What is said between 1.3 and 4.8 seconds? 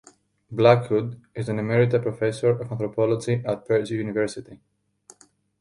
is an emerita professor of anthropology at Purdue University.